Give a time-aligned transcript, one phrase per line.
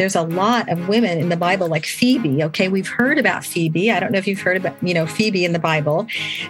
[0.00, 2.42] there's a lot of women in the Bible like Phoebe.
[2.44, 3.90] Okay, we've heard about Phoebe.
[3.90, 6.06] I don't know if you've heard about, you know, Phoebe in the Bible.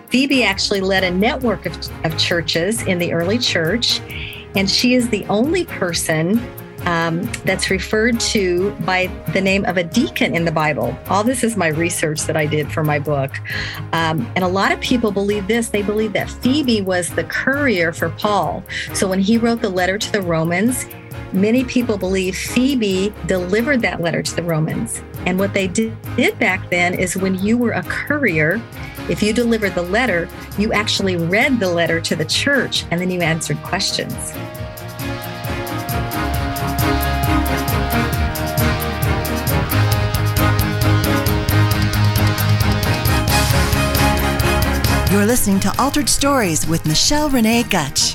[0.06, 3.98] Phoebe actually led a network of, of churches in the early church,
[4.54, 6.40] and she is the only person
[6.86, 10.96] um, that's referred to by the name of a deacon in the Bible.
[11.08, 13.32] All this is my research that I did for my book.
[13.92, 15.70] Um, and a lot of people believe this.
[15.70, 18.62] They believe that Phoebe was the courier for Paul.
[18.94, 20.86] So when he wrote the letter to the Romans,
[21.32, 25.02] many people believe Phoebe delivered that letter to the Romans.
[25.26, 25.96] And what they did,
[26.38, 28.60] back then is when you were a courier,
[29.08, 33.10] if you delivered the letter, you actually read the letter to the church and then
[33.10, 34.32] you answered questions.
[45.12, 48.14] You're listening to Altered Stories with Michelle Renee Gutch.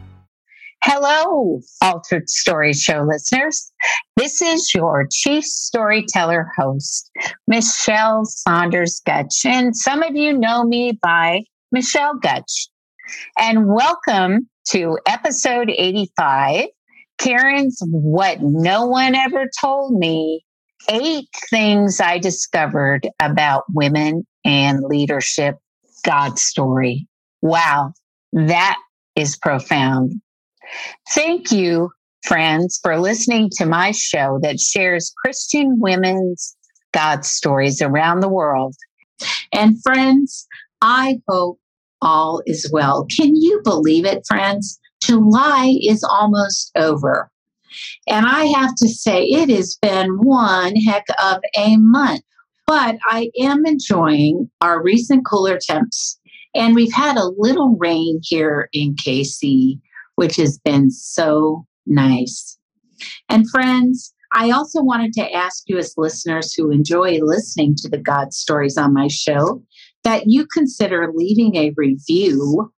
[0.83, 3.71] Hello, Altered Story Show listeners.
[4.17, 7.11] This is your chief storyteller host,
[7.47, 9.45] Michelle Saunders Gutch.
[9.45, 12.67] And some of you know me by Michelle Gutch.
[13.37, 16.65] And welcome to episode 85
[17.19, 20.43] Karen's What No One Ever Told Me
[20.89, 25.59] Eight Things I Discovered About Women and Leadership
[26.03, 27.07] God Story.
[27.43, 27.93] Wow,
[28.33, 28.79] that
[29.15, 30.19] is profound.
[31.13, 31.91] Thank you,
[32.25, 36.55] friends, for listening to my show that shares Christian women's
[36.93, 38.75] God stories around the world.
[39.53, 40.47] And friends,
[40.81, 41.59] I hope
[42.01, 43.05] all is well.
[43.15, 44.79] Can you believe it, friends?
[45.01, 47.29] July is almost over.
[48.07, 52.21] And I have to say, it has been one heck of a month.
[52.67, 56.19] But I am enjoying our recent cooler temps.
[56.53, 59.79] And we've had a little rain here in KC
[60.15, 62.57] which has been so nice.
[63.29, 67.97] And friends, I also wanted to ask you, as listeners who enjoy listening to the
[67.97, 69.61] God stories on my show,
[70.03, 72.71] that you consider leaving a review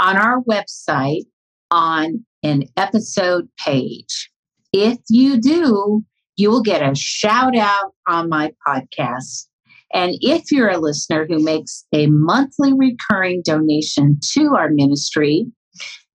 [0.00, 1.24] on our website
[1.70, 4.30] on an episode page.
[4.72, 6.04] If you do,
[6.36, 9.46] you will get a shout out on my podcast.
[9.92, 15.46] And if you're a listener who makes a monthly recurring donation to our ministry,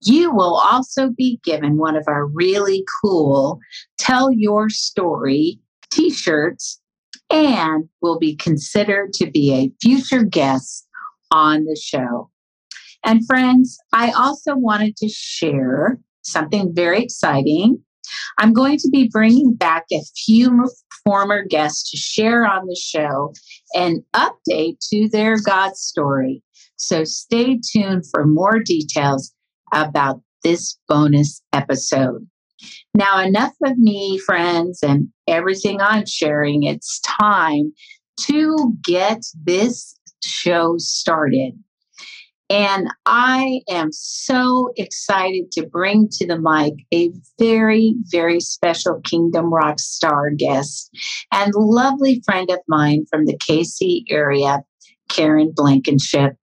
[0.01, 3.59] you will also be given one of our really cool
[3.97, 5.59] Tell Your Story
[5.89, 6.79] t shirts
[7.29, 10.87] and will be considered to be a future guest
[11.31, 12.29] on the show.
[13.03, 17.79] And friends, I also wanted to share something very exciting.
[18.37, 20.69] I'm going to be bringing back a few
[21.03, 23.33] former guests to share on the show
[23.73, 26.43] and update to their God story.
[26.77, 29.33] So stay tuned for more details
[29.71, 32.27] about this bonus episode.
[32.93, 36.63] Now, enough of me, friends, and everything I'm sharing.
[36.63, 37.73] It's time
[38.21, 41.53] to get this show started.
[42.49, 49.53] And I am so excited to bring to the mic a very, very special Kingdom
[49.53, 50.89] Rock star guest
[51.33, 54.63] and lovely friend of mine from the KC area,
[55.09, 56.37] Karen Blankenship.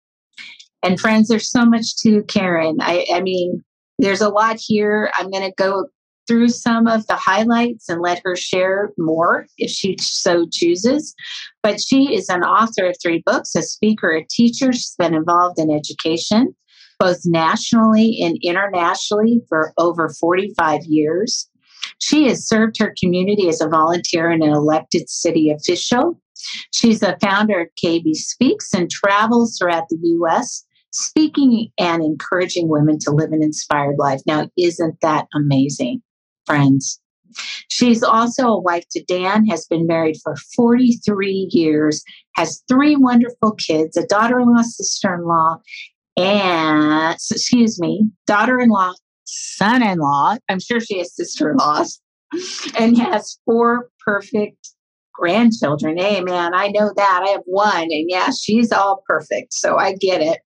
[0.85, 2.77] And friends, there's so much to Karen.
[2.81, 3.65] I, I mean,
[3.99, 5.11] there's a lot here.
[5.17, 5.87] I'm going to go
[6.27, 11.15] through some of the highlights and let her share more if she so chooses.
[11.63, 14.75] But she is an author of three books, a speaker, a teacher.
[14.75, 16.55] She's been involved in education,
[16.99, 21.49] both nationally and internationally, for over 45 years.
[21.99, 26.21] She has served her community as a volunteer and an elected city official.
[26.75, 32.99] She's the founder of KB Speaks and travels throughout the U.S speaking and encouraging women
[33.01, 34.21] to live an inspired life.
[34.27, 36.03] Now, isn't that amazing,
[36.47, 37.01] friends?
[37.69, 42.05] She's also a wife to Dan, has been married for 43 years,
[42.37, 45.57] has three wonderful kids, a daughter in law, sister in law,
[46.17, 48.93] and, excuse me, daughter in law,
[49.25, 50.37] son in law.
[50.49, 52.01] I'm sure she has sister in laws,
[52.79, 54.71] and has four perfect
[55.13, 55.97] grandchildren.
[55.97, 57.23] Hey, man, I know that.
[57.27, 59.55] I have one, and yeah, she's all perfect.
[59.55, 60.39] So I get it.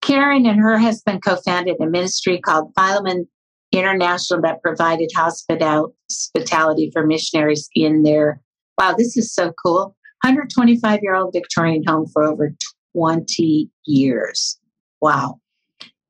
[0.00, 3.28] Karen and her husband co founded a ministry called Philemon
[3.70, 8.40] International that provided hospitality for missionaries in their,
[8.78, 12.52] wow, this is so cool, 125 year old Victorian home for over
[12.94, 14.58] 20 years.
[15.00, 15.40] Wow.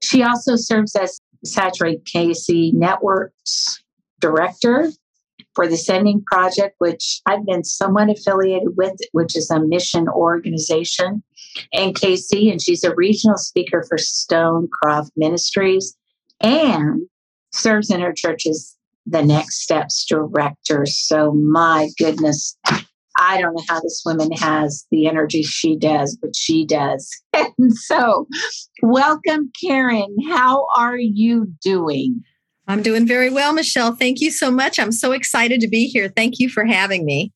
[0.03, 3.83] She also serves as Saturate KC Networks
[4.21, 4.91] director
[5.55, 11.23] for the Sending Project, which I've been somewhat affiliated with, which is a mission organization
[11.73, 12.51] in KC.
[12.51, 15.97] And she's a regional speaker for Stonecroft Ministries
[16.41, 17.03] and
[17.53, 18.77] serves in her church as
[19.07, 20.87] the Next Steps director.
[20.87, 22.57] So, my goodness,
[23.19, 27.11] I don't know how this woman has the energy she does, but she does.
[27.35, 28.27] and so,
[28.83, 30.17] welcome, Karen.
[30.29, 32.23] How are you doing?
[32.69, 33.95] I'm doing very well, Michelle.
[33.95, 34.79] Thank you so much.
[34.79, 36.09] I'm so excited to be here.
[36.09, 37.33] Thank you for having me.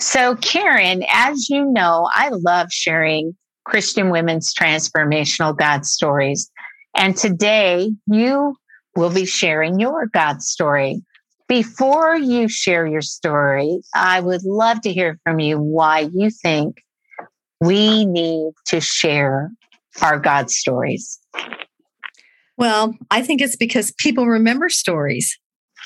[0.00, 6.50] So, Karen, as you know, I love sharing Christian women's transformational God stories.
[6.96, 8.56] And today you
[8.96, 11.02] will be sharing your God story.
[11.48, 16.82] Before you share your story, I would love to hear from you why you think
[17.60, 19.50] we need to share
[20.00, 21.18] our God stories.
[22.62, 25.36] Well, I think it's because people remember stories.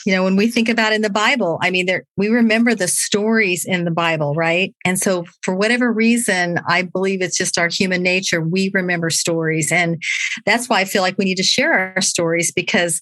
[0.04, 2.86] You know, when we think about in the Bible, I mean, there we remember the
[2.86, 4.74] stories in the Bible, right?
[4.84, 8.42] And so, for whatever reason, I believe it's just our human nature.
[8.42, 10.02] We remember stories, and
[10.44, 13.00] that's why I feel like we need to share our stories because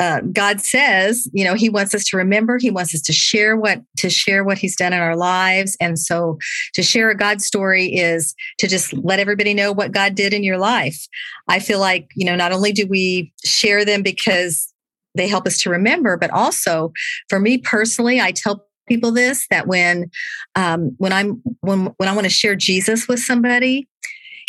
[0.00, 2.58] uh, God says, you know, He wants us to remember.
[2.58, 5.98] He wants us to share what to share what He's done in our lives, and
[5.98, 6.38] so
[6.74, 10.42] to share a God story is to just let everybody know what God did in
[10.42, 11.06] your life.
[11.48, 14.72] I feel like you know, not only do we share them because
[15.14, 16.92] they help us to remember, but also
[17.28, 20.10] for me personally, I tell people this that when
[20.56, 23.88] um, when I'm when when I want to share Jesus with somebody,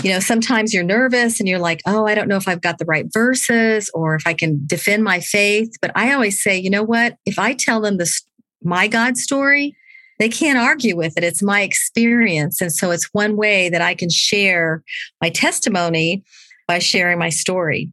[0.05, 2.77] you know, sometimes you're nervous and you're like, oh, I don't know if I've got
[2.77, 5.73] the right verses or if I can defend my faith.
[5.81, 7.17] But I always say, you know what?
[7.25, 8.21] If I tell them this,
[8.61, 9.75] my God story,
[10.19, 11.23] they can't argue with it.
[11.23, 12.61] It's my experience.
[12.61, 14.83] And so it's one way that I can share
[15.23, 16.23] my testimony
[16.67, 17.91] by sharing my story.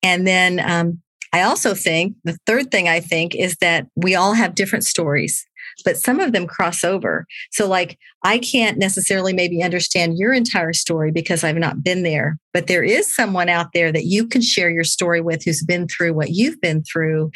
[0.00, 1.02] And then um,
[1.32, 5.44] I also think the third thing I think is that we all have different stories
[5.84, 7.26] but some of them cross over.
[7.52, 12.38] So, like, I can't necessarily maybe understand your entire story because I've not been there,
[12.52, 15.86] but there is someone out there that you can share your story with who's been
[15.88, 17.30] through what you've been through.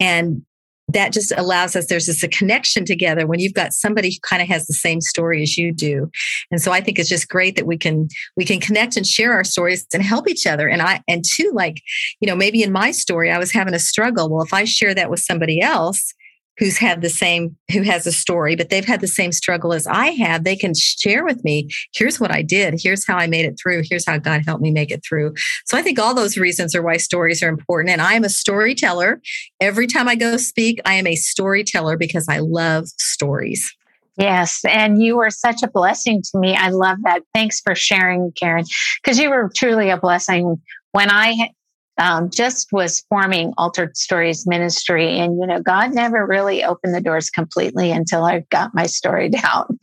[0.00, 0.42] And
[0.88, 4.42] that just allows us there's just a connection together when you've got somebody who kind
[4.42, 6.10] of has the same story as you do
[6.50, 8.06] and so i think it's just great that we can
[8.36, 11.50] we can connect and share our stories and help each other and i and two
[11.54, 11.80] like
[12.20, 14.94] you know maybe in my story i was having a struggle well if i share
[14.94, 16.12] that with somebody else
[16.58, 19.86] who's had the same who has a story but they've had the same struggle as
[19.86, 23.44] i have they can share with me here's what i did here's how i made
[23.44, 25.32] it through here's how god helped me make it through
[25.66, 28.28] so i think all those reasons are why stories are important and i am a
[28.28, 29.20] storyteller
[29.60, 33.74] every time i go speak i am a storyteller because i love stories
[34.16, 36.54] Yes, and you were such a blessing to me.
[36.54, 37.22] I love that.
[37.34, 38.64] Thanks for sharing, Karen,
[39.02, 40.62] because you were truly a blessing.
[40.92, 41.50] When I
[41.98, 45.18] um, just was forming Altered Stories Ministry.
[45.18, 49.28] And, you know, God never really opened the doors completely until I got my story
[49.30, 49.78] down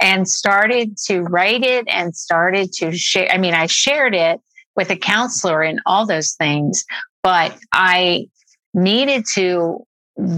[0.00, 3.30] and started to write it and started to share.
[3.30, 4.40] I mean, I shared it
[4.76, 6.84] with a counselor and all those things,
[7.22, 8.28] but I
[8.74, 9.84] needed to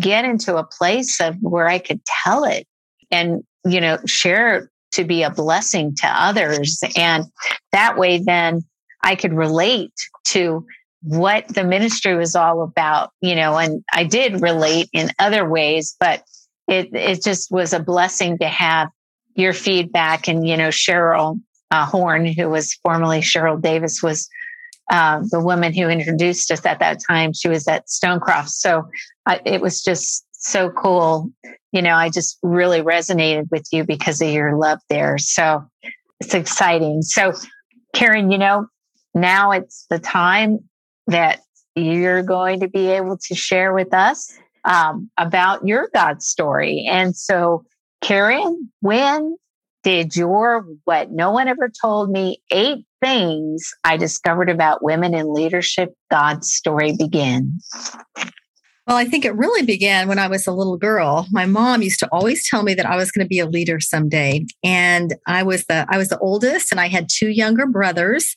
[0.01, 2.67] get into a place of where I could tell it
[3.11, 6.81] and, you know, share to be a blessing to others.
[6.97, 7.25] And
[7.73, 8.63] that way, then
[9.03, 9.93] I could relate
[10.29, 10.65] to
[11.03, 15.97] what the ministry was all about, you know, and I did relate in other ways,
[16.01, 16.23] but
[16.67, 18.89] it, it just was a blessing to have
[19.35, 20.29] your feedback.
[20.29, 21.41] And, you know, Cheryl
[21.71, 24.29] uh, Horn, who was formerly Cheryl Davis, was
[24.91, 27.33] uh, the woman who introduced us at that time.
[27.33, 28.49] She was at Stonecroft.
[28.49, 28.89] So
[29.27, 31.31] uh, it was just so cool.
[31.73, 35.19] You know, I just really resonated with you because of your love there.
[35.19, 35.65] So
[36.21, 37.03] it's exciting.
[37.03, 37.35] So,
[37.95, 38.67] Karen, you know,
[39.15, 40.68] now it's the time
[41.09, 41.41] that
[41.75, 44.33] you're going to be able to share with us
[44.65, 46.87] um, about your God story.
[46.89, 47.65] And so,
[48.01, 49.37] Karen, when
[49.83, 55.33] did your what no one ever told me eight things I discovered about women in
[55.33, 57.61] leadership God story begin?
[58.87, 61.27] Well, I think it really began when I was a little girl.
[61.31, 63.81] My mom used to always tell me that I was going to be a leader
[63.81, 64.47] someday.
[64.65, 68.35] And I was the I was the oldest and I had two younger brothers.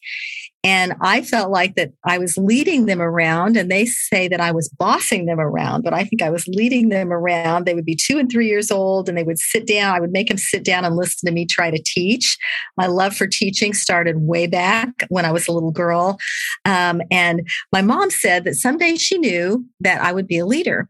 [0.63, 4.51] And I felt like that I was leading them around, and they say that I
[4.51, 7.65] was bossing them around, but I think I was leading them around.
[7.65, 9.95] They would be two and three years old, and they would sit down.
[9.95, 12.37] I would make them sit down and listen to me try to teach.
[12.77, 16.19] My love for teaching started way back when I was a little girl.
[16.65, 20.87] Um, and my mom said that someday she knew that I would be a leader.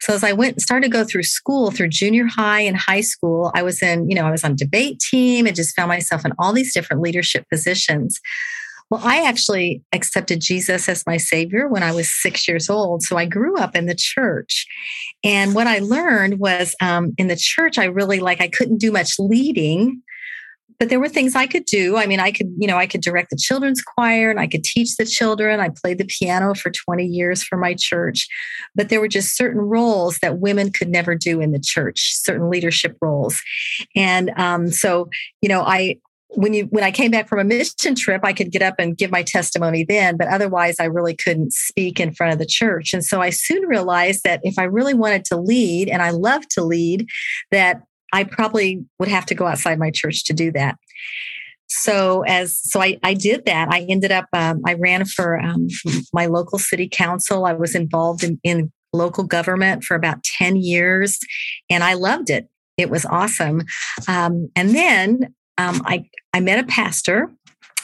[0.00, 3.50] So as I went started to go through school, through junior high and high school,
[3.54, 6.32] I was in, you know, I was on debate team and just found myself in
[6.38, 8.20] all these different leadership positions.
[8.90, 13.02] Well, I actually accepted Jesus as my savior when I was six years old.
[13.02, 14.66] So I grew up in the church.
[15.24, 18.92] And what I learned was um, in the church, I really like, I couldn't do
[18.92, 20.02] much leading
[20.78, 21.96] but there were things I could do.
[21.96, 24.64] I mean, I could, you know, I could direct the children's choir and I could
[24.64, 25.60] teach the children.
[25.60, 28.26] I played the piano for 20 years for my church.
[28.74, 32.50] But there were just certain roles that women could never do in the church, certain
[32.50, 33.40] leadership roles.
[33.94, 35.08] And um, so,
[35.40, 35.98] you know, I,
[36.36, 38.96] when you when I came back from a mission trip, I could get up and
[38.96, 42.92] give my testimony then, but otherwise I really couldn't speak in front of the church.
[42.92, 46.46] And so I soon realized that if I really wanted to lead, and I love
[46.50, 47.08] to lead,
[47.50, 50.76] that I probably would have to go outside my church to do that.
[51.68, 53.68] So as so I, I did that.
[53.70, 55.68] I ended up um, I ran for um,
[56.12, 57.46] my local city council.
[57.46, 61.18] I was involved in, in local government for about 10 years
[61.68, 62.48] and I loved it.
[62.76, 63.62] It was awesome.
[64.08, 67.30] Um, and then um, I, I met a pastor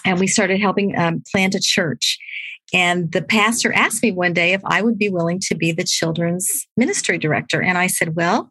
[0.04, 2.18] and we started helping um, plant a church.
[2.72, 5.84] And the pastor asked me one day if I would be willing to be the
[5.84, 7.60] children's ministry director.
[7.60, 8.50] And I said, Well,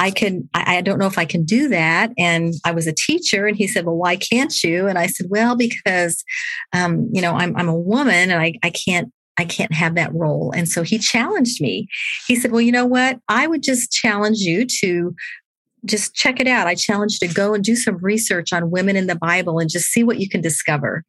[0.00, 2.10] I can, I, I, don't know if I can do that.
[2.16, 4.86] And I was a teacher and he said, well, why can't you?
[4.86, 6.24] And I said, well, because,
[6.72, 10.14] um, you know, I'm, I'm a woman and I, I can't, I can't have that
[10.14, 10.52] role.
[10.56, 11.86] And so he challenged me.
[12.26, 13.18] He said, well, you know what?
[13.28, 15.14] I would just challenge you to
[15.84, 16.66] just check it out.
[16.66, 19.70] I challenge you to go and do some research on women in the Bible and
[19.70, 21.04] just see what you can discover.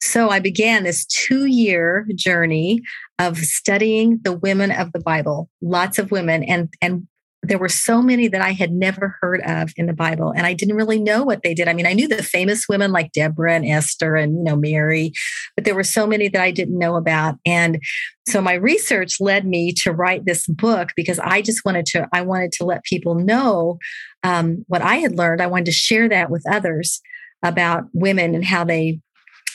[0.00, 2.82] So I began this two year journey
[3.18, 6.42] of studying the women of the Bible, lots of women.
[6.44, 7.06] And, and
[7.44, 10.52] there were so many that I had never heard of in the Bible, and I
[10.52, 11.66] didn't really know what they did.
[11.66, 15.12] I mean, I knew the famous women like Deborah and Esther and you know Mary,
[15.56, 17.36] but there were so many that I didn't know about.
[17.44, 17.82] And
[18.28, 22.22] so my research led me to write this book because I just wanted to I
[22.22, 23.78] wanted to let people know
[24.22, 25.42] um, what I had learned.
[25.42, 27.00] I wanted to share that with others
[27.42, 29.00] about women and how they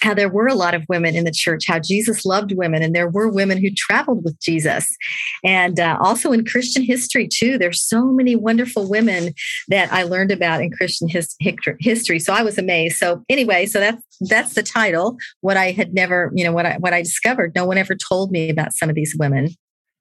[0.02, 2.96] how there were a lot of women in the church, how Jesus loved women, and
[2.96, 4.96] there were women who traveled with Jesus.
[5.44, 9.34] And uh, also in Christian history, too, there's so many wonderful women
[9.68, 12.20] that I learned about in Christian his- history.
[12.20, 12.98] So I was amazed.
[12.98, 15.18] So anyway, so that's that's the title.
[15.42, 17.54] What I had never, you know, what I what I discovered.
[17.56, 19.50] No one ever told me about some of these women.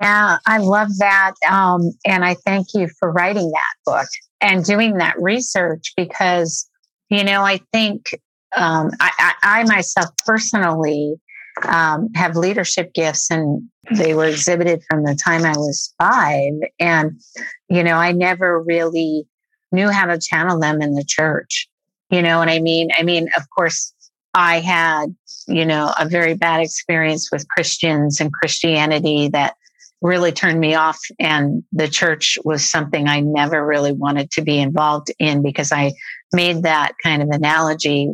[0.00, 4.08] Yeah, I love that, um, and I thank you for writing that book
[4.42, 6.68] and doing that research because
[7.08, 8.10] you know I think
[8.56, 11.16] um, I, I, I, myself personally
[11.64, 16.52] um, have leadership gifts and they were exhibited from the time I was five.
[16.80, 17.20] And,
[17.68, 19.26] you know, I never really
[19.72, 21.68] knew how to channel them in the church.
[22.10, 22.90] You know what I mean?
[22.96, 23.92] I mean, of course,
[24.34, 25.14] I had,
[25.48, 29.54] you know, a very bad experience with Christians and Christianity that
[30.02, 30.98] really turned me off.
[31.18, 35.92] And the church was something I never really wanted to be involved in because I
[36.32, 38.10] made that kind of analogy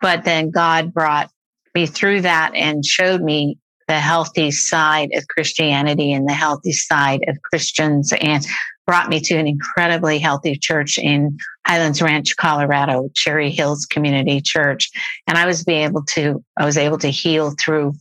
[0.00, 1.30] but then God brought
[1.74, 3.58] me through that and showed me
[3.90, 8.46] the healthy side of Christianity and the healthy side of Christians and
[8.86, 14.90] brought me to an incredibly healthy church in Highlands Ranch, Colorado, Cherry Hills Community Church.
[15.26, 17.94] And I was being able to, I was able to heal through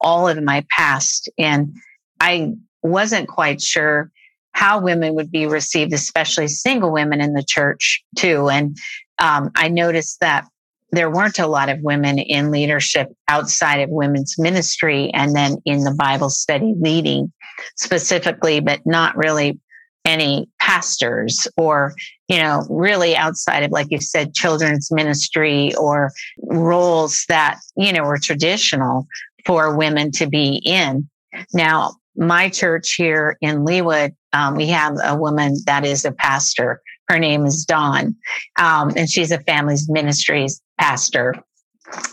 [0.00, 1.28] all of my past.
[1.38, 1.74] And
[2.20, 4.10] I wasn't quite sure
[4.52, 8.48] how women would be received, especially single women in the church too.
[8.48, 8.76] And
[9.18, 10.46] um, I noticed that
[10.92, 15.84] there weren't a lot of women in leadership outside of women's ministry and then in
[15.84, 17.32] the Bible study leading
[17.76, 19.58] specifically, but not really
[20.04, 21.94] any pastors or,
[22.28, 26.10] you know, really outside of, like you said, children's ministry or
[26.42, 29.06] roles that, you know, were traditional
[29.46, 31.08] for women to be in.
[31.54, 36.82] Now, my church here in Leawood, um, we have a woman that is a pastor.
[37.12, 38.16] Her name is Dawn,
[38.58, 41.34] um, and she's a family's ministries pastor.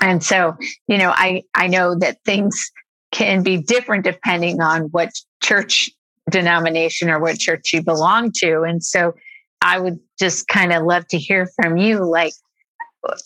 [0.02, 0.58] And so,
[0.90, 2.70] you know, I, I know that things
[3.14, 5.90] can be different depending on what church
[6.30, 8.64] denomination or what church you belong to.
[8.64, 9.14] And so
[9.62, 12.04] I would just kind of love to hear from you.
[12.04, 12.34] Like,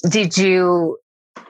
[0.08, 1.00] did you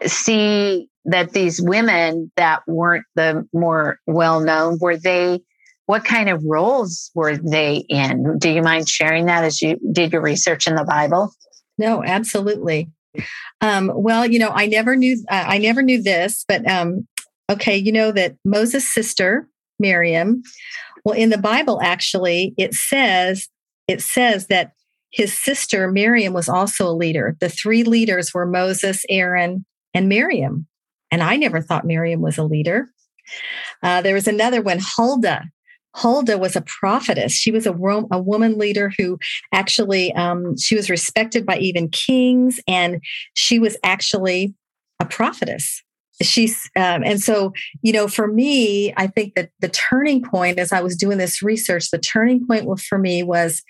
[0.05, 5.41] see that these women that weren't the more well known, were they,
[5.85, 8.37] what kind of roles were they in?
[8.39, 11.33] Do you mind sharing that as you did your research in the Bible?
[11.77, 12.89] No, absolutely.
[13.61, 17.07] Um, well, you know, I never knew uh, I never knew this, but um,
[17.49, 19.47] okay, you know that Moses' sister
[19.79, 20.41] Miriam.
[21.05, 23.49] Well, in the Bible, actually, it says
[23.87, 24.71] it says that
[25.11, 27.37] his sister Miriam was also a leader.
[27.39, 30.67] The three leaders were Moses, Aaron, and Miriam.
[31.11, 32.89] And I never thought Miriam was a leader.
[33.83, 35.43] Uh, there was another one, Huldah.
[35.95, 37.33] Huldah was a prophetess.
[37.33, 37.71] She was a,
[38.11, 39.19] a woman leader who
[39.53, 43.01] actually um, she was respected by even kings, and
[43.35, 44.53] she was actually
[44.99, 45.83] a prophetess.
[46.21, 50.71] She's um, and so you know, for me, I think that the turning point as
[50.71, 53.63] I was doing this research, the turning point for me was,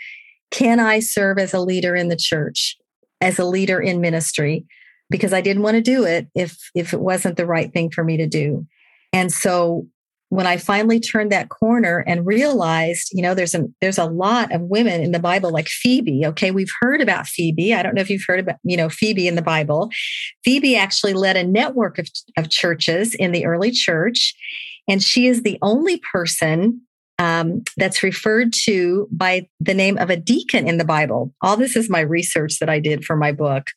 [0.51, 2.77] can I serve as a leader in the church,
[3.21, 4.65] as a leader in ministry?
[5.09, 8.03] Because I didn't want to do it if if it wasn't the right thing for
[8.03, 8.65] me to do.
[9.11, 9.87] And so
[10.33, 14.51] when I finally turned that corner and realized, you know, there's a there's a lot
[14.51, 16.25] of women in the Bible like Phoebe.
[16.25, 17.71] Okay, we've heard about Phoebe.
[17.71, 19.91] I don't know if you've heard about, you know, Phoebe in the Bible.
[20.43, 24.33] Phoebe actually led a network of, of churches in the early church.
[24.87, 26.81] And she is the only person
[27.23, 31.33] um, that's referred to by the name of a deacon in the Bible.
[31.41, 33.67] All this is my research that I did for my book.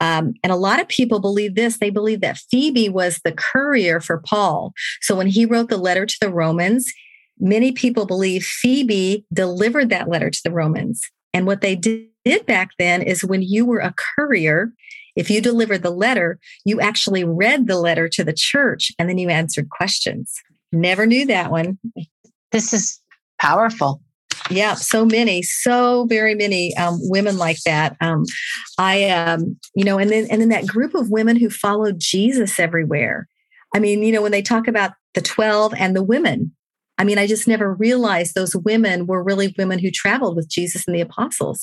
[0.00, 1.78] Um, and a lot of people believe this.
[1.78, 4.72] They believe that Phoebe was the courier for Paul.
[5.00, 6.92] So when he wrote the letter to the Romans,
[7.38, 11.00] many people believe Phoebe delivered that letter to the Romans.
[11.32, 14.72] And what they did back then is when you were a courier,
[15.14, 19.18] if you delivered the letter, you actually read the letter to the church and then
[19.18, 20.34] you answered questions.
[20.72, 21.78] Never knew that one.
[22.52, 23.00] This is
[23.40, 24.00] powerful.
[24.50, 27.96] Yeah, so many, so very many um, women like that.
[28.00, 28.24] Um,
[28.78, 32.58] I, um, you know, and then and then that group of women who followed Jesus
[32.58, 33.28] everywhere.
[33.74, 36.54] I mean, you know, when they talk about the twelve and the women,
[36.98, 40.84] I mean, I just never realized those women were really women who traveled with Jesus
[40.86, 41.60] and the apostles.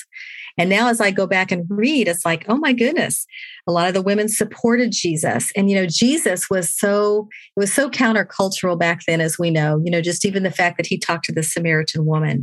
[0.57, 3.25] And now, as I go back and read, it's like, oh my goodness,
[3.67, 5.51] a lot of the women supported Jesus.
[5.55, 9.81] And, you know, Jesus was so, it was so countercultural back then, as we know,
[9.83, 12.41] you know, just even the fact that he talked to the Samaritan woman.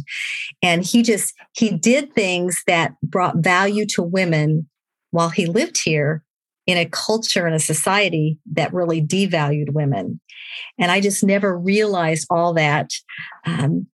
[0.62, 4.68] And he just, he did things that brought value to women
[5.10, 6.22] while he lived here
[6.66, 10.20] in a culture and a society that really devalued women.
[10.78, 12.90] And I just never realized all that.
[13.46, 13.86] Um,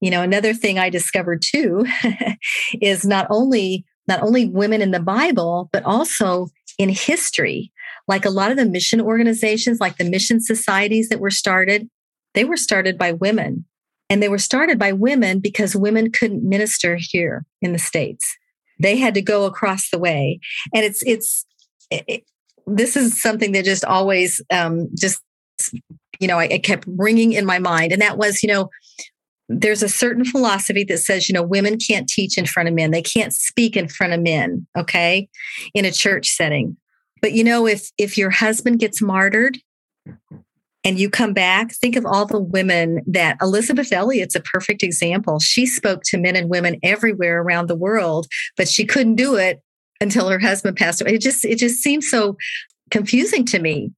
[0.00, 1.86] you know, another thing I discovered too
[2.80, 7.72] is not only not only women in the Bible, but also in history.
[8.06, 11.88] Like a lot of the mission organizations, like the mission societies that were started,
[12.34, 13.64] they were started by women.
[14.08, 18.24] And they were started by women because women couldn't minister here in the States.
[18.78, 20.38] They had to go across the way.
[20.72, 21.44] And it's, it's,
[21.90, 22.22] it,
[22.66, 25.20] this is something that just always um, just
[26.18, 28.68] you know I, I kept ringing in my mind and that was you know
[29.48, 32.90] there's a certain philosophy that says you know women can't teach in front of men
[32.90, 35.28] they can't speak in front of men okay
[35.74, 36.76] in a church setting
[37.22, 39.58] but you know if if your husband gets martyred
[40.84, 45.38] and you come back think of all the women that Elisabeth Elliot's a perfect example
[45.38, 49.62] she spoke to men and women everywhere around the world but she couldn't do it
[50.00, 51.14] until her husband passed away.
[51.14, 52.36] It just it just seems so
[52.90, 53.92] confusing to me.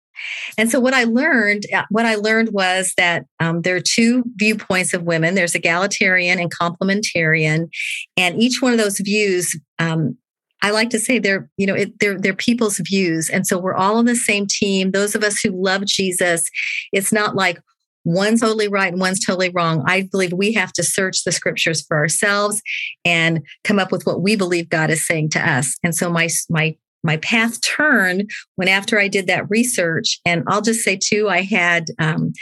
[0.56, 4.24] And so what I learned, uh, what I learned was that um, there are two
[4.36, 5.34] viewpoints of women.
[5.34, 7.68] There's egalitarian and complementarian,
[8.16, 10.16] and each one of those views, um,
[10.60, 13.74] I like to say they're you know it, they're they're people's views, and so we're
[13.74, 14.90] all on the same team.
[14.90, 16.50] Those of us who love Jesus,
[16.92, 17.60] it's not like
[18.04, 19.84] one's totally right and one's totally wrong.
[19.86, 22.62] I believe we have to search the scriptures for ourselves
[23.04, 25.76] and come up with what we believe God is saying to us.
[25.84, 30.62] And so my my my path turned when after I did that research, and I'll
[30.62, 32.32] just say too, I had um,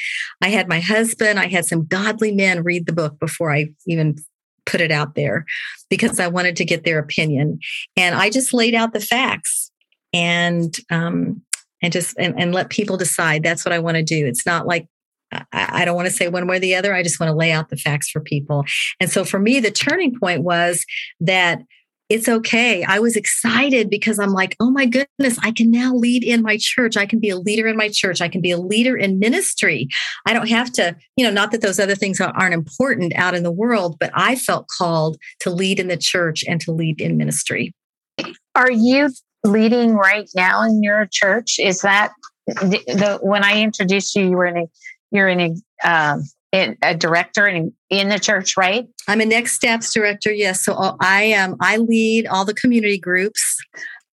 [0.43, 4.17] I had my husband, I had some godly men read the book before I even
[4.65, 5.45] put it out there
[5.89, 7.59] because I wanted to get their opinion,
[7.97, 9.71] and I just laid out the facts
[10.13, 11.43] and um,
[11.83, 13.43] and just and, and let people decide.
[13.43, 14.27] That's what I want to do.
[14.27, 14.89] It's not like
[15.53, 16.95] I, don't want to say one way or the other.
[16.95, 18.65] I just want to lay out the facts for people.
[19.01, 20.85] And so for me, the turning point was
[21.21, 21.61] that
[22.09, 22.85] it's okay.
[22.85, 26.57] I was excited because I'm like, oh my goodness, I can now lead in my
[26.61, 26.97] church.
[26.97, 28.21] I can be a leader in my church.
[28.21, 29.89] I can be a leader in ministry.
[30.25, 33.43] I don't have to, you know, not that those other things aren't important out in
[33.43, 37.17] the world, but I felt called to lead in the church and to lead in
[37.17, 37.75] ministry.
[38.55, 39.11] Are you
[39.45, 41.57] leading right now in your church?
[41.59, 42.13] Is that
[42.47, 44.67] the, the when I introduced you, you were in a
[45.11, 48.87] you're in a, um, in a director in, in the church, right?
[49.09, 50.33] I'm a Next Steps director.
[50.33, 50.65] Yes.
[50.65, 51.53] So I am.
[51.53, 53.57] Um, I lead all the community groups.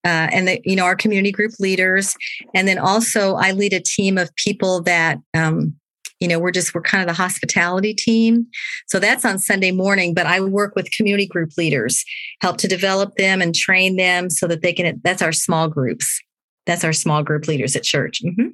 [0.06, 2.14] Uh, and the, you know our community group leaders,
[2.54, 5.76] and then also I lead a team of people that um,
[6.20, 8.48] you know we're just we're kind of the hospitality team
[8.88, 12.04] so that's on sunday morning but i work with community group leaders
[12.42, 16.22] help to develop them and train them so that they can that's our small groups
[16.66, 18.22] That's our small group leaders at church.
[18.24, 18.50] Mm-hmm.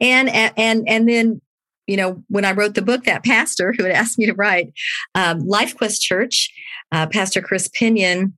[0.00, 1.40] And and and then
[1.86, 4.72] you know when I wrote the book, that pastor who had asked me to write
[5.14, 6.52] um, Life Quest Church,
[6.92, 8.36] uh, Pastor Chris Pinion.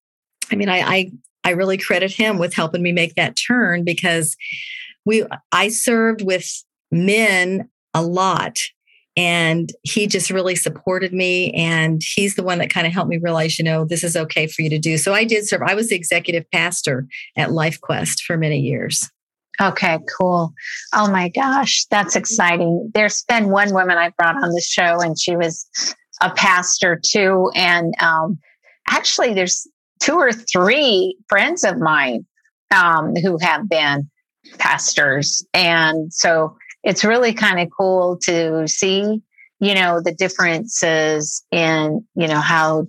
[0.50, 1.11] I mean, I, I
[1.44, 4.37] I really credit him with helping me make that turn because
[5.04, 6.48] we I served with
[6.90, 8.59] men a lot
[9.16, 13.16] and he just really supported me and he's the one that kind of helped me
[13.16, 15.74] realize you know this is okay for you to do so i did serve i
[15.74, 17.06] was the executive pastor
[17.37, 19.11] at life quest for many years
[19.60, 20.52] okay cool
[20.94, 25.18] oh my gosh that's exciting there's been one woman i brought on the show and
[25.18, 25.68] she was
[26.22, 28.38] a pastor too and um,
[28.88, 29.66] actually there's
[30.00, 32.24] two or three friends of mine
[32.74, 34.08] um, who have been
[34.58, 39.20] pastors and so it's really kind of cool to see,
[39.58, 42.86] you know, the differences in, you know, how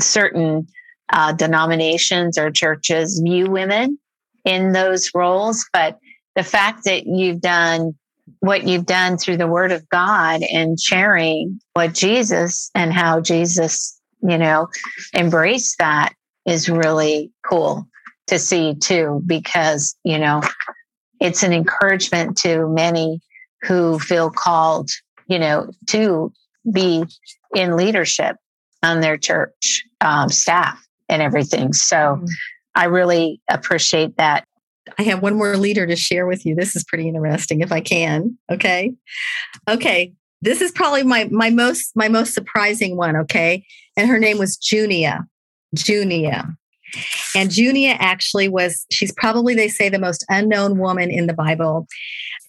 [0.00, 0.68] certain
[1.12, 3.98] uh, denominations or churches view women
[4.44, 5.66] in those roles.
[5.72, 5.98] But
[6.34, 7.94] the fact that you've done
[8.40, 14.00] what you've done through the word of God and sharing what Jesus and how Jesus,
[14.22, 14.68] you know,
[15.14, 16.14] embraced that
[16.46, 17.86] is really cool
[18.28, 20.40] to see too, because, you know,
[21.20, 23.20] it's an encouragement to many
[23.62, 24.90] who feel called,
[25.26, 26.32] you know, to
[26.72, 27.04] be
[27.54, 28.36] in leadership
[28.82, 31.72] on their church um, staff and everything.
[31.72, 32.26] So mm-hmm.
[32.74, 34.46] I really appreciate that.
[34.98, 36.54] I have one more leader to share with you.
[36.54, 38.36] This is pretty interesting if I can.
[38.50, 38.92] Okay.
[39.68, 40.12] Okay.
[40.40, 43.64] This is probably my my most my most surprising one, okay?
[43.96, 45.26] And her name was Junia.
[45.74, 46.56] Junia.
[47.34, 51.86] And Junia actually was, she's probably, they say, the most unknown woman in the Bible.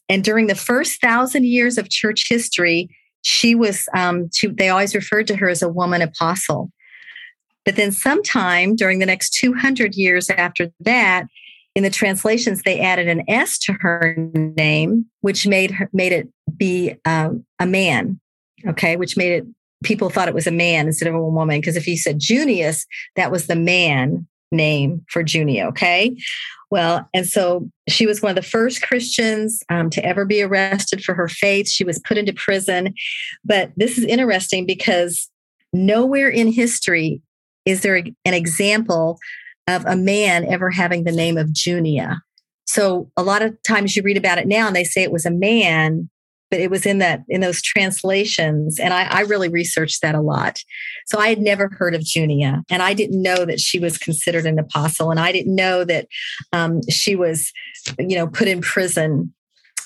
[0.09, 2.89] And during the first thousand years of church history,
[3.21, 6.71] she was, um, she, they always referred to her as a woman apostle.
[7.63, 11.27] But then, sometime during the next 200 years after that,
[11.75, 16.29] in the translations, they added an S to her name, which made her made it
[16.55, 18.19] be um, a man.
[18.65, 19.45] Okay, which made it
[19.83, 21.59] people thought it was a man instead of a woman.
[21.59, 25.67] Because if you said Junius, that was the man name for Junia.
[25.67, 26.15] Okay.
[26.71, 31.03] Well, and so she was one of the first Christians um, to ever be arrested
[31.03, 31.67] for her faith.
[31.67, 32.93] She was put into prison.
[33.43, 35.29] But this is interesting because
[35.71, 37.21] nowhere in history
[37.65, 39.19] is there an example
[39.67, 42.21] of a man ever having the name of Junia.
[42.65, 45.25] So a lot of times you read about it now and they say it was
[45.25, 46.09] a man,
[46.53, 50.21] but it was in that in those translations and I, I, really researched that a
[50.21, 50.59] lot
[51.07, 54.45] so i had never heard of junia and i didn't know that she was considered
[54.45, 56.07] an apostle and i didn't know that
[56.51, 57.51] um, she was
[57.97, 59.33] you know put in prison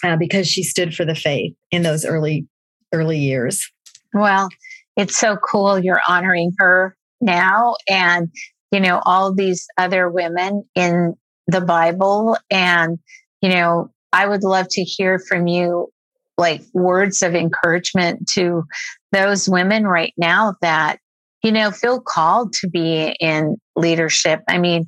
[0.04, 2.46] uh, because she stood for the faith in those early
[2.94, 3.72] early years
[4.14, 4.50] well
[4.98, 8.30] it's so cool you're honoring her now and
[8.72, 11.16] you know all these other women in
[11.48, 12.38] the bible.
[12.50, 13.00] And
[13.42, 15.92] you know I would love to hear from you
[16.38, 18.64] like words of encouragement to
[19.12, 21.00] those women right now that
[21.44, 24.42] you know feel called to be in leadership.
[24.48, 24.88] I mean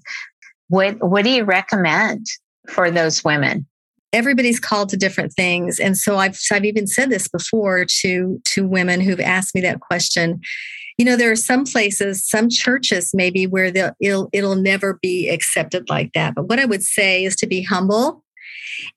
[0.68, 2.26] what what do you recommend
[2.68, 3.66] for those women?
[4.12, 5.80] Everybody's called to different things.
[5.80, 9.80] And so i've i've even said this before to to women who've asked me that
[9.80, 10.42] question
[11.00, 15.30] you know there are some places some churches maybe where they'll it'll, it'll never be
[15.30, 16.36] accepted like that.
[16.36, 18.24] But what i would say is to be humble.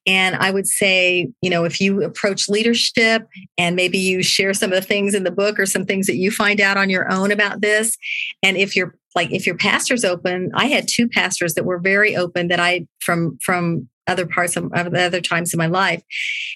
[0.06, 3.26] And I would say, you know, if you approach leadership
[3.58, 6.16] and maybe you share some of the things in the book or some things that
[6.16, 7.96] you find out on your own about this,
[8.42, 12.16] and if you're like if your pastor's open, I had two pastors that were very
[12.16, 16.02] open that I from from other parts of, of other times in my life.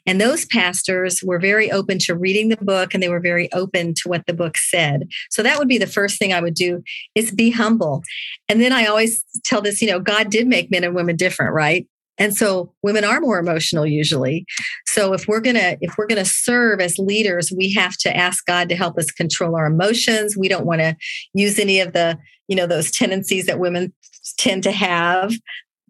[0.06, 3.94] And those pastors were very open to reading the book and they were very open
[3.94, 5.08] to what the book said.
[5.30, 6.82] So that would be the first thing I would do
[7.14, 8.02] is be humble.
[8.48, 11.54] And then I always tell this, you know, God did make men and women different,
[11.54, 11.86] right?
[12.18, 14.46] And so women are more emotional usually.
[14.86, 18.16] So if we're going to if we're going to serve as leaders, we have to
[18.16, 20.36] ask God to help us control our emotions.
[20.36, 20.96] We don't want to
[21.34, 23.92] use any of the, you know, those tendencies that women
[24.38, 25.34] tend to have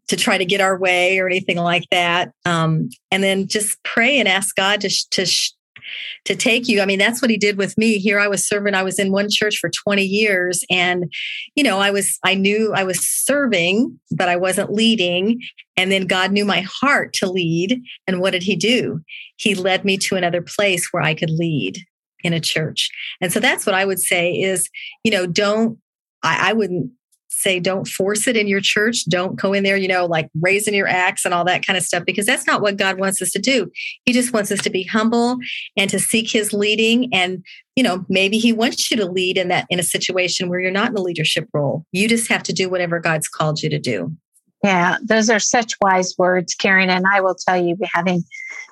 [0.08, 2.32] to try to get our way or anything like that.
[2.44, 5.26] Um, and then just pray and ask God to, to
[6.24, 6.80] to take you.
[6.80, 7.98] I mean, that's what he did with me.
[7.98, 11.12] Here I was serving, I was in one church for 20 years and
[11.54, 15.40] you know, I was I knew I was serving, but I wasn't leading.
[15.76, 17.80] And then God knew my heart to lead.
[18.06, 19.00] And what did he do?
[19.36, 21.78] He led me to another place where I could lead
[22.24, 22.90] in a church.
[23.20, 24.68] And so that's what I would say is,
[25.04, 25.78] you know, don't
[26.22, 26.90] I, I wouldn't
[27.36, 29.04] say don't force it in your church.
[29.08, 31.84] Don't go in there, you know, like raising your axe and all that kind of
[31.84, 33.70] stuff, because that's not what God wants us to do.
[34.04, 35.36] He just wants us to be humble
[35.76, 37.12] and to seek his leading.
[37.12, 37.44] And,
[37.76, 40.70] you know, maybe he wants you to lead in that in a situation where you're
[40.70, 41.84] not in a leadership role.
[41.92, 44.16] You just have to do whatever God's called you to do.
[44.64, 46.88] Yeah, those are such wise words, Karen.
[46.88, 48.24] And I will tell you, having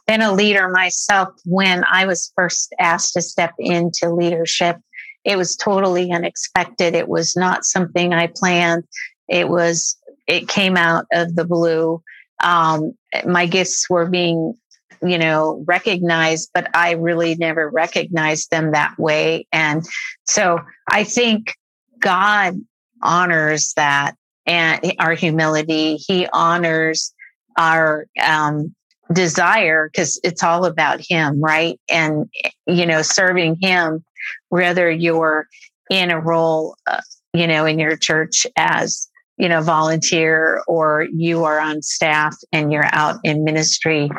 [0.07, 4.79] been a leader myself, when I was first asked to step into leadership,
[5.25, 6.95] it was totally unexpected.
[6.95, 8.85] It was not something I planned.
[9.29, 12.03] It was, it came out of the blue.
[12.43, 12.93] Um,
[13.27, 14.55] my gifts were being,
[15.03, 19.47] you know, recognized, but I really never recognized them that way.
[19.53, 19.85] And
[20.25, 20.61] so
[20.91, 21.55] I think
[21.99, 22.61] God
[23.03, 25.97] honors that and our humility.
[25.97, 27.15] He honors
[27.57, 28.75] our um,
[29.13, 31.79] desire because it's all about Him, right?
[31.91, 32.29] And,
[32.67, 34.05] you know, serving Him,
[34.49, 35.47] whether you're
[35.91, 37.01] in a role, uh,
[37.33, 42.73] you know, in your church as, you know, volunteer or you are on staff and
[42.73, 44.11] you're out in ministry,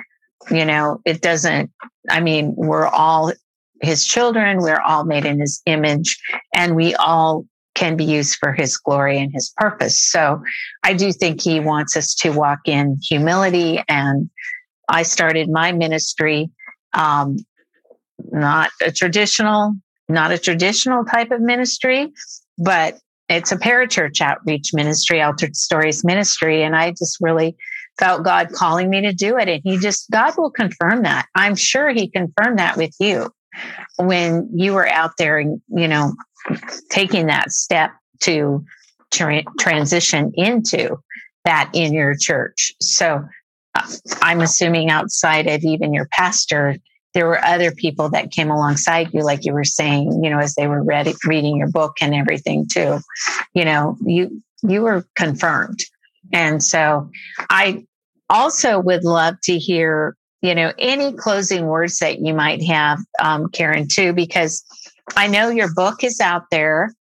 [0.51, 1.71] you know, it doesn't,
[2.09, 3.31] I mean, we're all
[3.81, 6.19] his children, we're all made in his image,
[6.53, 10.01] and we all can be used for his glory and his purpose.
[10.01, 10.41] So
[10.83, 13.83] I do think he wants us to walk in humility.
[13.89, 14.29] And
[14.89, 16.49] I started my ministry,
[16.93, 17.37] um,
[18.31, 19.73] not a traditional,
[20.07, 22.11] not a traditional type of ministry,
[22.57, 26.63] but it's a parachurch outreach ministry, altered stories ministry.
[26.63, 27.55] And I just really
[27.97, 29.49] felt God calling me to do it.
[29.49, 31.27] And he just, God will confirm that.
[31.33, 33.31] I'm sure he confirmed that with you
[33.97, 36.13] when you were out there, you know,
[36.89, 38.63] taking that step to
[39.11, 40.97] tra- transition into
[41.45, 42.73] that in your church.
[42.81, 43.23] So
[44.21, 46.77] I'm assuming outside of even your pastor,
[47.13, 50.55] there were other people that came alongside you, like you were saying, you know, as
[50.55, 52.99] they were read, reading your book and everything too.
[53.53, 55.79] You know, you you were confirmed,
[56.33, 57.09] and so
[57.49, 57.85] I
[58.29, 63.49] also would love to hear, you know, any closing words that you might have, um,
[63.49, 64.63] Karen, too, because
[65.15, 66.93] I know your book is out there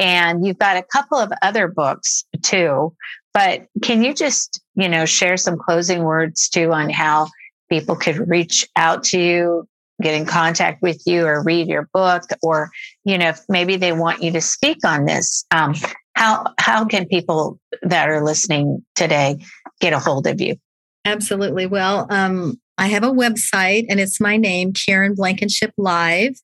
[0.00, 2.94] and you've got a couple of other books too.
[3.32, 7.28] But can you just, you know, share some closing words too on how
[7.70, 9.68] people could reach out to you,
[10.00, 12.70] get in contact with you, or read your book, or
[13.04, 15.44] you know, if maybe they want you to speak on this?
[15.50, 15.74] Um,
[16.14, 19.38] how how can people that are listening today
[19.80, 20.56] get a hold of you?
[21.04, 21.66] Absolutely.
[21.66, 26.34] Well, um, I have a website, and it's my name, Karen Blankenship Live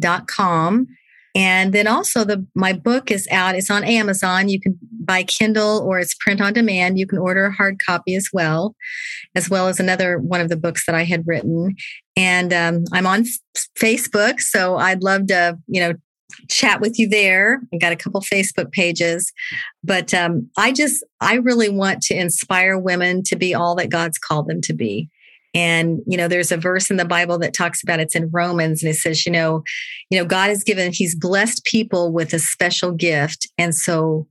[0.00, 0.86] dot com.
[1.38, 3.54] And then also the my book is out.
[3.54, 4.48] It's on Amazon.
[4.48, 6.98] You can buy Kindle or it's print on demand.
[6.98, 8.74] You can order a hard copy as well,
[9.36, 11.76] as well as another one of the books that I had written.
[12.16, 13.24] And um, I'm on
[13.78, 15.94] Facebook, so I'd love to, you know,
[16.48, 17.60] chat with you there.
[17.72, 19.32] I got a couple Facebook pages,
[19.84, 24.18] but um, I just I really want to inspire women to be all that God's
[24.18, 25.08] called them to be.
[25.54, 28.82] And, you know, there's a verse in the Bible that talks about it's in Romans
[28.82, 29.62] and it says, you know,
[30.10, 33.48] you know, God has given, he's blessed people with a special gift.
[33.56, 34.26] And so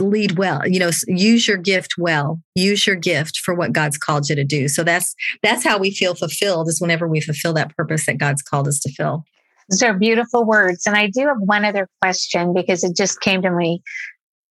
[0.00, 4.28] lead well, you know, use your gift well, use your gift for what God's called
[4.28, 4.68] you to do.
[4.68, 8.42] So that's, that's how we feel fulfilled is whenever we fulfill that purpose that God's
[8.42, 9.24] called us to fill.
[9.68, 10.86] Those are beautiful words.
[10.86, 13.82] And I do have one other question because it just came to me.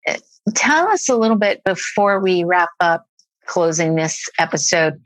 [0.09, 0.17] Uh,
[0.55, 3.05] tell us a little bit before we wrap up
[3.51, 5.01] closing this episode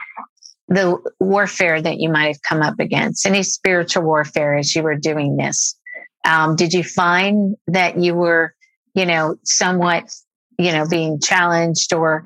[0.69, 4.97] the warfare that you might have come up against, any spiritual warfare as you were
[4.97, 5.79] doing this.
[6.25, 8.55] Um, did you find that you were,
[8.95, 10.05] you know, somewhat,
[10.59, 12.25] you know, being challenged or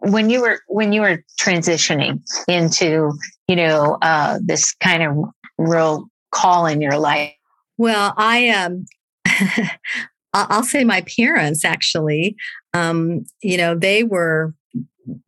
[0.00, 3.12] when you were when you were transitioning into,
[3.46, 5.16] you know, uh, this kind of
[5.58, 7.34] real call in your life?
[7.76, 8.86] Well, I um
[10.32, 12.36] I'll say my parents actually,
[12.72, 14.54] um, you know, they were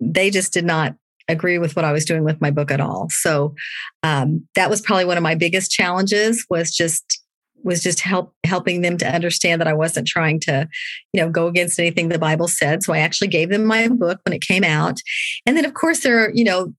[0.00, 0.94] they just did not
[1.28, 3.08] agree with what I was doing with my book at all.
[3.10, 3.54] So
[4.02, 7.20] um, that was probably one of my biggest challenges was just
[7.64, 10.68] was just help helping them to understand that I wasn't trying to,
[11.12, 12.82] you know, go against anything the Bible said.
[12.82, 14.98] So I actually gave them my book when it came out,
[15.46, 16.74] and then of course there, are, you know,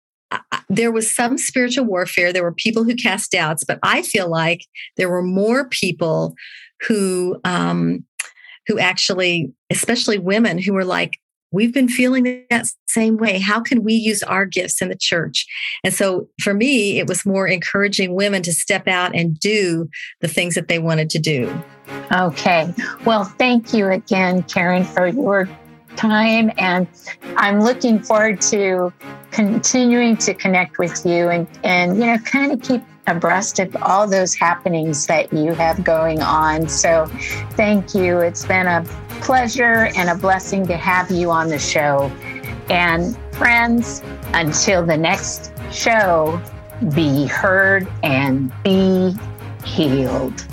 [0.69, 2.33] there was some spiritual warfare.
[2.33, 4.65] There were people who cast doubts, but I feel like
[4.97, 6.35] there were more people
[6.87, 8.03] who um,
[8.67, 11.19] who actually, especially women, who were like,
[11.53, 13.39] we've been feeling that same way.
[13.39, 15.45] How can we use our gifts in the church?
[15.83, 19.89] And so for me, it was more encouraging women to step out and do
[20.19, 21.63] the things that they wanted to do.
[22.11, 22.73] Okay.
[23.05, 25.47] Well, thank you again, Karen, for your
[25.95, 26.51] time.
[26.57, 26.87] And
[27.37, 28.91] I'm looking forward to
[29.31, 34.07] continuing to connect with you and, and you know, kind of keep abreast of all
[34.07, 36.67] those happenings that you have going on.
[36.67, 37.05] So
[37.51, 38.19] thank you.
[38.19, 38.83] It's been a
[39.21, 42.11] pleasure and a blessing to have you on the show.
[42.69, 44.01] And friends,
[44.33, 46.41] until the next show,
[46.95, 49.15] be heard and be
[49.63, 50.45] healed.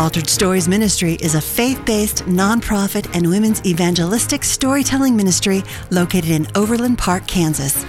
[0.00, 6.46] Altered Stories Ministry is a faith based, nonprofit, and women's evangelistic storytelling ministry located in
[6.54, 7.84] Overland Park, Kansas.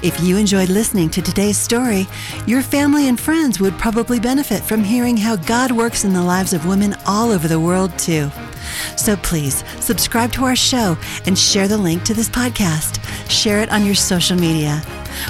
[0.00, 2.06] If you enjoyed listening to today's story,
[2.46, 6.52] your family and friends would probably benefit from hearing how God works in the lives
[6.52, 8.30] of women all over the world, too.
[8.96, 13.02] So please subscribe to our show and share the link to this podcast.
[13.28, 14.80] Share it on your social media.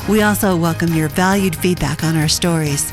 [0.06, 2.92] We also welcome your valued feedback on our stories.